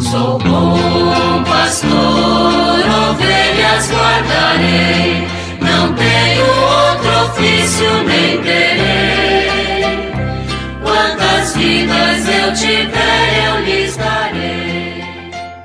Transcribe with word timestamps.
Sou 0.00 0.38
bom 0.38 1.44
pastor, 1.44 1.90
ovelhas 3.10 3.90
guardarei, 3.90 5.26
não 5.60 5.92
tenho 5.94 6.46
outro 6.46 7.10
ofício 7.26 8.02
nem 8.06 8.40
terei. 8.40 10.10
Quantas 10.82 11.54
vidas 11.54 12.26
eu 12.28 12.54
tiver, 12.54 13.46
eu 13.46 13.64
lhes 13.64 13.96
darei. 13.96 15.04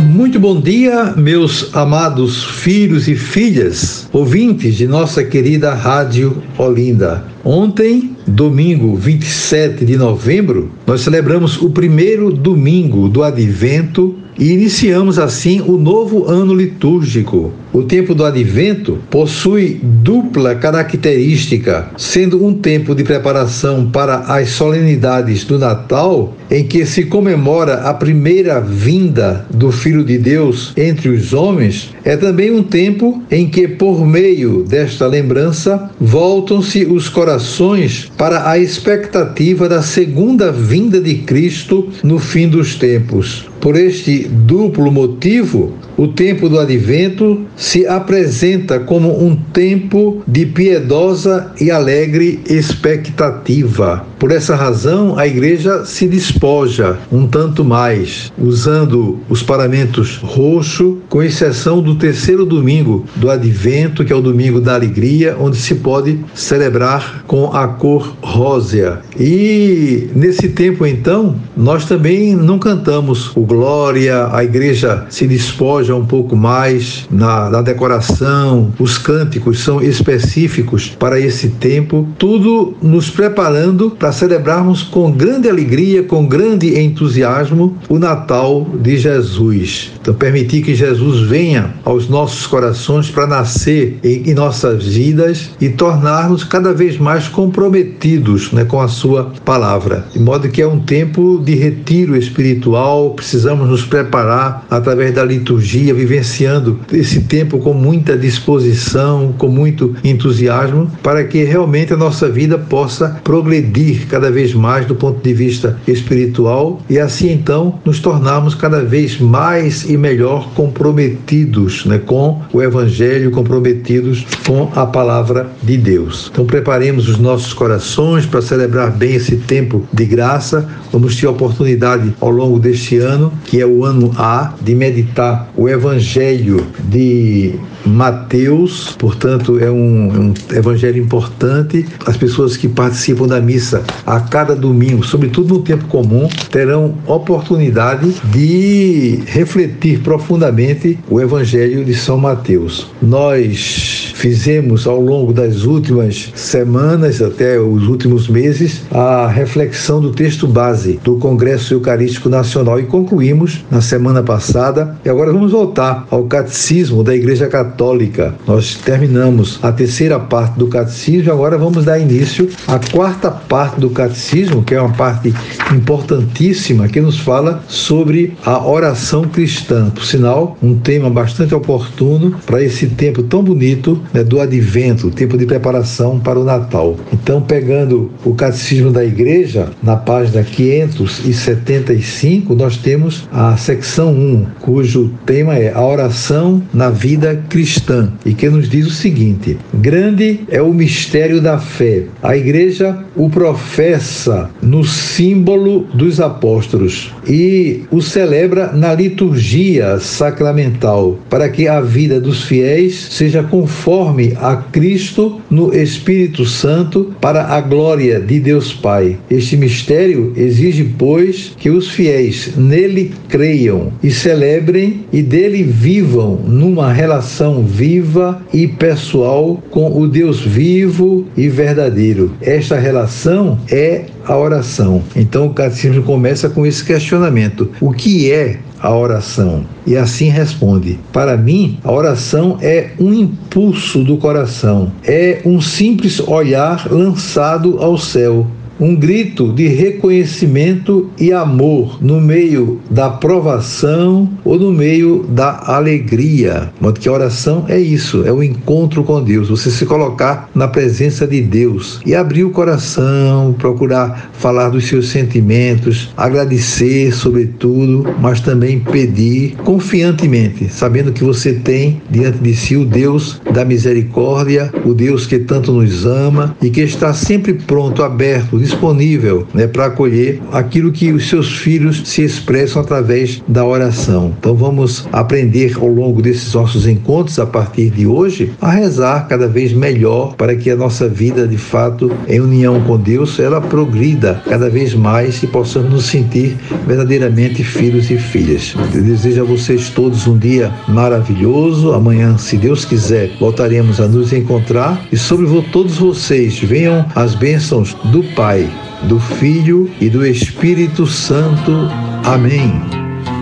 Muito 0.00 0.40
bom 0.40 0.58
dia, 0.58 1.12
meus 1.14 1.74
amados 1.74 2.42
filhos 2.42 3.08
e 3.08 3.14
filhas, 3.14 4.08
ouvintes 4.12 4.76
de 4.76 4.88
nossa 4.88 5.22
querida 5.22 5.74
Rádio 5.74 6.42
Olinda. 6.56 7.24
Ontem, 7.44 8.16
domingo 8.26 8.96
27 8.96 9.84
de 9.84 9.96
novembro, 9.96 10.72
nós 10.86 11.02
celebramos 11.02 11.60
o 11.60 11.70
primeiro 11.70 12.32
domingo 12.32 13.08
do 13.08 13.22
Advento 13.22 14.21
e 14.38 14.52
iniciamos 14.52 15.18
assim 15.18 15.60
o 15.60 15.76
novo 15.76 16.24
ano 16.26 16.54
litúrgico. 16.54 17.52
O 17.72 17.82
tempo 17.82 18.14
do 18.14 18.24
advento 18.24 18.98
possui 19.08 19.80
dupla 19.82 20.54
característica, 20.54 21.88
sendo 21.96 22.44
um 22.44 22.52
tempo 22.52 22.94
de 22.94 23.02
preparação 23.02 23.90
para 23.90 24.18
as 24.18 24.50
solenidades 24.50 25.44
do 25.44 25.58
Natal, 25.58 26.36
em 26.50 26.64
que 26.64 26.84
se 26.84 27.04
comemora 27.04 27.74
a 27.74 27.94
primeira 27.94 28.60
vinda 28.60 29.46
do 29.50 29.72
Filho 29.72 30.04
de 30.04 30.18
Deus 30.18 30.72
entre 30.76 31.08
os 31.08 31.32
homens, 31.32 31.94
é 32.04 32.16
também 32.16 32.50
um 32.50 32.62
tempo 32.62 33.22
em 33.30 33.48
que, 33.48 33.66
por 33.66 34.06
meio 34.06 34.64
desta 34.64 35.06
lembrança, 35.06 35.90
voltam-se 35.98 36.84
os 36.84 37.08
corações 37.08 38.10
para 38.18 38.50
a 38.50 38.58
expectativa 38.58 39.68
da 39.68 39.80
segunda 39.80 40.52
vinda 40.52 41.00
de 41.00 41.14
Cristo 41.14 41.88
no 42.02 42.18
fim 42.18 42.48
dos 42.48 42.74
tempos. 42.74 43.51
Por 43.62 43.76
este 43.76 44.28
duplo 44.44 44.90
motivo, 44.90 45.70
o 45.96 46.08
tempo 46.08 46.48
do 46.48 46.58
advento 46.58 47.42
se 47.56 47.86
apresenta 47.86 48.80
como 48.80 49.24
um 49.24 49.36
tempo 49.36 50.22
de 50.26 50.46
piedosa 50.46 51.52
e 51.60 51.70
alegre 51.70 52.40
expectativa. 52.48 54.04
Por 54.18 54.30
essa 54.30 54.54
razão, 54.54 55.18
a 55.18 55.26
igreja 55.26 55.84
se 55.84 56.06
despoja 56.06 56.96
um 57.10 57.26
tanto 57.26 57.64
mais, 57.64 58.32
usando 58.38 59.18
os 59.28 59.42
paramentos 59.42 60.16
roxo, 60.22 60.98
com 61.08 61.22
exceção 61.22 61.82
do 61.82 61.96
terceiro 61.96 62.46
domingo 62.46 63.04
do 63.16 63.28
advento, 63.28 64.04
que 64.04 64.12
é 64.12 64.16
o 64.16 64.20
domingo 64.20 64.60
da 64.60 64.74
alegria, 64.74 65.36
onde 65.38 65.56
se 65.56 65.74
pode 65.74 66.20
celebrar 66.34 67.24
com 67.26 67.46
a 67.52 67.66
cor 67.66 68.14
rósea. 68.22 69.00
E 69.18 70.08
nesse 70.14 70.50
tempo, 70.50 70.86
então, 70.86 71.34
nós 71.56 71.84
também 71.84 72.36
não 72.36 72.58
cantamos 72.58 73.36
o 73.36 73.40
glória, 73.40 74.28
a 74.32 74.44
igreja 74.44 75.04
se 75.10 75.26
despoja 75.26 75.81
um 75.90 76.04
pouco 76.06 76.36
mais 76.36 77.06
na, 77.10 77.50
na 77.50 77.62
decoração, 77.62 78.72
os 78.78 78.98
cânticos 78.98 79.60
são 79.60 79.82
específicos 79.82 80.88
para 80.98 81.18
esse 81.18 81.48
tempo, 81.48 82.06
tudo 82.18 82.74
nos 82.82 83.10
preparando 83.10 83.90
para 83.90 84.12
celebrarmos 84.12 84.82
com 84.82 85.10
grande 85.10 85.48
alegria, 85.48 86.02
com 86.02 86.26
grande 86.26 86.78
entusiasmo 86.78 87.76
o 87.88 87.98
Natal 87.98 88.66
de 88.80 88.96
Jesus. 88.96 89.92
Então, 90.00 90.14
permitir 90.14 90.62
que 90.62 90.74
Jesus 90.74 91.28
venha 91.28 91.74
aos 91.84 92.08
nossos 92.08 92.46
corações 92.46 93.10
para 93.10 93.26
nascer 93.26 93.98
em, 94.02 94.30
em 94.30 94.34
nossas 94.34 94.84
vidas 94.84 95.50
e 95.60 95.68
tornar-nos 95.68 96.44
cada 96.44 96.72
vez 96.72 96.98
mais 96.98 97.28
comprometidos 97.28 98.52
né, 98.52 98.64
com 98.64 98.80
a 98.80 98.88
Sua 98.88 99.32
palavra. 99.44 100.06
De 100.12 100.18
modo 100.18 100.48
que 100.48 100.60
é 100.60 100.66
um 100.66 100.80
tempo 100.80 101.40
de 101.44 101.54
retiro 101.54 102.16
espiritual, 102.16 103.10
precisamos 103.10 103.68
nos 103.68 103.84
preparar 103.84 104.66
através 104.70 105.14
da 105.14 105.24
liturgia, 105.24 105.71
vivenciando 105.78 106.80
esse 106.92 107.22
tempo 107.22 107.58
com 107.58 107.72
muita 107.72 108.16
disposição, 108.16 109.34
com 109.38 109.48
muito 109.48 109.94
entusiasmo, 110.04 110.90
para 111.02 111.24
que 111.24 111.44
realmente 111.44 111.92
a 111.92 111.96
nossa 111.96 112.28
vida 112.28 112.58
possa 112.58 113.20
progredir 113.24 114.06
cada 114.08 114.30
vez 114.30 114.52
mais 114.54 114.86
do 114.86 114.94
ponto 114.94 115.22
de 115.22 115.32
vista 115.32 115.78
espiritual 115.86 116.80
e 116.88 116.98
assim 116.98 117.30
então 117.32 117.78
nos 117.84 118.00
tornarmos 118.00 118.54
cada 118.54 118.84
vez 118.84 119.18
mais 119.18 119.88
e 119.88 119.96
melhor 119.96 120.50
comprometidos 120.54 121.84
né, 121.86 121.98
com 121.98 122.40
o 122.52 122.62
Evangelho, 122.62 123.30
comprometidos 123.30 124.26
com 124.46 124.70
a 124.74 124.86
palavra 124.86 125.50
de 125.62 125.76
Deus. 125.76 126.30
Então 126.32 126.44
preparemos 126.44 127.08
os 127.08 127.18
nossos 127.18 127.52
corações 127.52 128.26
para 128.26 128.42
celebrar 128.42 128.90
bem 128.90 129.14
esse 129.14 129.36
tempo 129.36 129.86
de 129.92 130.04
graça. 130.04 130.68
Vamos 130.92 131.16
ter 131.16 131.26
a 131.26 131.30
oportunidade 131.30 132.14
ao 132.20 132.30
longo 132.30 132.58
deste 132.58 132.98
ano, 132.98 133.32
que 133.44 133.60
é 133.60 133.66
o 133.66 133.84
ano 133.84 134.12
A, 134.16 134.54
de 134.60 134.74
meditar 134.74 135.50
o 135.56 135.61
Evangelho 135.68 136.66
de 136.84 137.54
Mateus, 137.84 138.94
portanto, 138.98 139.58
é 139.58 139.70
um, 139.70 140.30
um, 140.30 140.34
evangelho 140.54 141.02
importante. 141.02 141.86
As 142.06 142.16
pessoas 142.16 142.56
que 142.56 142.68
participam 142.68 143.26
da 143.26 143.40
missa 143.40 143.82
a 144.06 144.20
cada 144.20 144.54
domingo, 144.54 145.04
sobretudo 145.04 145.54
no 145.54 145.60
tempo 145.60 145.84
comum, 145.86 146.28
terão 146.50 146.94
oportunidade 147.06 148.14
de 148.30 149.22
refletir 149.26 150.00
profundamente 150.00 150.98
o 151.10 151.20
evangelho 151.20 151.84
de 151.84 151.94
São 151.94 152.18
Mateus. 152.18 152.90
Nós 153.00 154.12
fizemos 154.14 154.86
ao 154.86 155.00
longo 155.00 155.32
das 155.32 155.64
últimas 155.64 156.32
semanas, 156.36 157.20
até 157.20 157.58
os 157.58 157.88
últimos 157.88 158.28
meses, 158.28 158.82
a 158.90 159.26
reflexão 159.26 160.00
do 160.00 160.12
texto 160.12 160.46
base 160.46 161.00
do 161.02 161.16
Congresso 161.16 161.74
Eucarístico 161.74 162.28
Nacional 162.28 162.78
e 162.78 162.84
concluímos 162.84 163.64
na 163.70 163.80
semana 163.80 164.22
passada. 164.22 164.96
E 165.04 165.08
agora 165.08 165.32
vamos 165.32 165.51
voltar 165.52 166.06
ao 166.10 166.24
Catecismo 166.24 167.04
da 167.04 167.14
Igreja 167.14 167.46
Católica. 167.46 168.34
Nós 168.46 168.74
terminamos 168.74 169.60
a 169.62 169.70
terceira 169.70 170.18
parte 170.18 170.58
do 170.58 170.66
Catecismo 170.66 171.12
agora 171.30 171.58
vamos 171.58 171.84
dar 171.84 171.98
início 171.98 172.48
à 172.66 172.78
quarta 172.78 173.30
parte 173.30 173.80
do 173.80 173.90
Catecismo, 173.90 174.62
que 174.62 174.74
é 174.74 174.80
uma 174.80 174.94
parte 174.94 175.34
importantíssima 175.74 176.88
que 176.88 177.00
nos 177.00 177.18
fala 177.18 177.62
sobre 177.68 178.36
a 178.44 178.66
oração 178.66 179.24
cristã. 179.24 179.90
Por 179.90 180.04
sinal, 180.04 180.56
um 180.62 180.78
tema 180.78 181.10
bastante 181.10 181.54
oportuno 181.54 182.36
para 182.46 182.62
esse 182.62 182.86
tempo 182.86 183.22
tão 183.22 183.42
bonito 183.42 184.00
né, 184.12 184.22
do 184.22 184.40
advento, 184.40 185.10
tempo 185.10 185.36
de 185.36 185.46
preparação 185.46 186.20
para 186.20 186.38
o 186.38 186.44
Natal. 186.44 186.96
Então, 187.12 187.42
pegando 187.42 188.10
o 188.24 188.34
Catecismo 188.34 188.90
da 188.90 189.04
Igreja, 189.04 189.70
na 189.82 189.96
página 189.96 190.42
575, 190.42 192.54
nós 192.54 192.76
temos 192.76 193.28
a 193.32 193.56
secção 193.56 194.12
1, 194.12 194.46
cujo 194.60 195.10
tema 195.26 195.41
é 195.50 195.72
a 195.72 195.82
oração 195.82 196.62
na 196.72 196.90
vida 196.90 197.42
cristã, 197.48 198.12
e 198.24 198.34
que 198.34 198.48
nos 198.48 198.68
diz 198.68 198.86
o 198.86 198.90
seguinte: 198.90 199.56
grande 199.74 200.40
é 200.48 200.60
o 200.60 200.72
mistério 200.72 201.40
da 201.40 201.58
fé. 201.58 202.04
A 202.22 202.36
Igreja 202.36 202.98
o 203.16 203.28
professa 203.28 204.50
no 204.62 204.84
símbolo 204.84 205.86
dos 205.94 206.20
apóstolos 206.20 207.12
e 207.26 207.82
o 207.90 208.00
celebra 208.00 208.72
na 208.72 208.94
liturgia 208.94 209.98
sacramental, 209.98 211.18
para 211.28 211.48
que 211.48 211.68
a 211.68 211.80
vida 211.80 212.20
dos 212.20 212.44
fiéis 212.44 213.08
seja 213.10 213.42
conforme 213.42 214.34
a 214.40 214.56
Cristo 214.56 215.40
no 215.50 215.74
Espírito 215.74 216.44
Santo, 216.44 217.14
para 217.20 217.44
a 217.46 217.60
glória 217.60 218.20
de 218.20 218.40
Deus 218.40 218.72
Pai. 218.72 219.18
Este 219.30 219.56
mistério 219.56 220.32
exige, 220.36 220.84
pois, 220.98 221.52
que 221.58 221.70
os 221.70 221.90
fiéis 221.90 222.52
nele 222.56 223.12
creiam 223.28 223.92
e 224.02 224.10
celebrem 224.10 225.04
e 225.12 225.22
dele 225.32 225.62
vivam 225.62 226.34
numa 226.44 226.92
relação 226.92 227.62
viva 227.62 228.42
e 228.52 228.68
pessoal 228.68 229.62
com 229.70 229.98
o 229.98 230.06
Deus 230.06 230.42
vivo 230.42 231.26
e 231.34 231.48
verdadeiro. 231.48 232.32
Esta 232.42 232.78
relação 232.78 233.58
é 233.70 234.04
a 234.26 234.36
oração. 234.36 235.02
Então 235.16 235.46
o 235.46 235.54
catecismo 235.54 236.02
começa 236.02 236.50
com 236.50 236.66
esse 236.66 236.84
questionamento: 236.84 237.70
o 237.80 237.94
que 237.94 238.30
é 238.30 238.58
a 238.78 238.94
oração? 238.94 239.64
E 239.86 239.96
assim 239.96 240.28
responde: 240.28 241.00
Para 241.10 241.34
mim, 241.34 241.78
a 241.82 241.90
oração 241.90 242.58
é 242.60 242.90
um 243.00 243.14
impulso 243.14 244.04
do 244.04 244.18
coração, 244.18 244.92
é 245.02 245.40
um 245.46 245.62
simples 245.62 246.20
olhar 246.20 246.92
lançado 246.92 247.78
ao 247.78 247.96
céu 247.96 248.46
um 248.78 248.94
grito 248.94 249.52
de 249.52 249.68
reconhecimento 249.68 251.10
e 251.18 251.32
amor 251.32 251.98
no 252.02 252.20
meio 252.20 252.80
da 252.90 253.10
provação 253.10 254.28
ou 254.44 254.58
no 254.58 254.72
meio 254.72 255.24
da 255.28 255.62
alegria. 255.66 256.72
Modo 256.80 257.00
que 257.00 257.08
a 257.08 257.12
oração 257.12 257.64
é 257.68 257.78
isso, 257.78 258.24
é 258.26 258.32
o 258.32 258.42
encontro 258.42 259.04
com 259.04 259.22
Deus, 259.22 259.48
você 259.48 259.70
se 259.70 259.86
colocar 259.86 260.50
na 260.54 260.68
presença 260.68 261.26
de 261.26 261.40
Deus 261.40 262.00
e 262.04 262.14
abrir 262.14 262.44
o 262.44 262.50
coração, 262.50 263.54
procurar 263.58 264.30
falar 264.34 264.70
dos 264.70 264.86
seus 264.86 265.08
sentimentos, 265.08 266.10
agradecer 266.16 267.12
sobretudo, 267.12 268.14
mas 268.20 268.40
também 268.40 268.80
pedir 268.80 269.54
confiantemente, 269.64 270.72
sabendo 270.72 271.12
que 271.12 271.24
você 271.24 271.52
tem 271.52 272.02
diante 272.10 272.38
de 272.38 272.54
si 272.54 272.76
o 272.76 272.84
Deus 272.84 273.40
da 273.52 273.64
misericórdia, 273.64 274.72
o 274.84 274.94
Deus 274.94 275.26
que 275.26 275.38
tanto 275.38 275.72
nos 275.72 276.04
ama 276.04 276.56
e 276.60 276.70
que 276.70 276.80
está 276.80 277.12
sempre 277.12 277.54
pronto, 277.54 278.02
aberto, 278.02 278.58
disponível 278.62 279.46
né, 279.52 279.66
para 279.66 279.86
acolher 279.86 280.40
aquilo 280.52 280.92
que 280.92 281.12
os 281.12 281.28
seus 281.28 281.56
filhos 281.58 282.02
se 282.06 282.22
expressam 282.22 282.80
através 282.82 283.42
da 283.46 283.64
oração. 283.64 284.32
Então 284.38 284.54
vamos 284.54 285.06
aprender 285.12 285.76
ao 285.76 285.88
longo 285.88 286.22
desses 286.22 286.52
nossos 286.54 286.86
encontros, 286.86 287.38
a 287.38 287.46
partir 287.46 287.90
de 287.90 288.06
hoje, 288.06 288.52
a 288.60 288.70
rezar 288.70 289.26
cada 289.28 289.48
vez 289.48 289.72
melhor 289.72 290.34
para 290.36 290.56
que 290.56 290.70
a 290.70 290.76
nossa 290.76 291.08
vida, 291.08 291.46
de 291.46 291.58
fato, 291.58 292.10
em 292.28 292.40
união 292.40 292.80
com 292.82 292.98
Deus, 292.98 293.38
ela 293.38 293.60
progrida 293.60 294.42
cada 294.48 294.70
vez 294.70 294.94
mais 294.94 295.42
e 295.42 295.46
possamos 295.46 295.90
nos 295.90 296.04
sentir 296.06 296.56
verdadeiramente 296.86 297.62
filhos 297.64 298.10
e 298.10 298.18
filhas. 298.18 298.74
Eu 298.94 299.02
desejo 299.02 299.42
a 299.42 299.44
vocês 299.44 299.90
todos 299.90 300.26
um 300.26 300.38
dia 300.38 300.72
maravilhoso. 300.88 301.92
Amanhã, 301.92 302.38
se 302.38 302.56
Deus 302.56 302.84
quiser, 302.84 303.30
voltaremos 303.38 304.00
a 304.00 304.08
nos 304.08 304.32
encontrar 304.32 305.04
e 305.10 305.16
sobre 305.16 305.42
todos 305.72 305.98
vocês 305.98 306.58
venham 306.58 307.04
as 307.14 307.34
bênçãos 307.34 307.94
do 308.04 308.22
Pai, 308.52 308.70
do 309.04 309.18
Filho 309.18 309.90
e 309.98 310.10
do 310.10 310.26
Espírito 310.26 311.06
Santo. 311.06 311.88
Amém. 312.22 312.82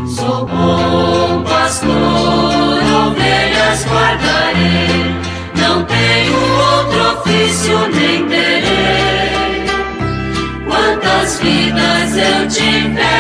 Sou 0.06 0.46
bom 0.46 1.42
pastor, 1.42 1.90
ovelhas 3.08 3.84
guardarei, 3.86 5.16
não 5.56 5.82
tenho 5.84 6.36
outro 6.76 7.18
ofício 7.18 7.76
nem 7.92 8.24
terei. 8.28 9.66
Quantas 10.64 11.40
vidas 11.40 12.16
eu 12.16 12.46
tiver 12.46 13.19